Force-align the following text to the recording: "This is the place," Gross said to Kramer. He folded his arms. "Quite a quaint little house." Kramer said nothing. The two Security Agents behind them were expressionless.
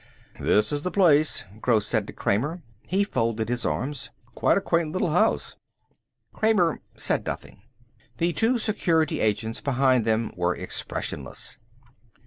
"This 0.39 0.71
is 0.71 0.81
the 0.81 0.89
place," 0.89 1.43
Gross 1.59 1.85
said 1.85 2.07
to 2.07 2.11
Kramer. 2.13 2.63
He 2.87 3.03
folded 3.03 3.49
his 3.49 3.67
arms. 3.67 4.09
"Quite 4.33 4.57
a 4.57 4.59
quaint 4.59 4.91
little 4.93 5.11
house." 5.11 5.57
Kramer 6.33 6.81
said 6.97 7.23
nothing. 7.23 7.61
The 8.17 8.33
two 8.33 8.57
Security 8.57 9.19
Agents 9.19 9.61
behind 9.61 10.03
them 10.03 10.31
were 10.35 10.55
expressionless. 10.55 11.59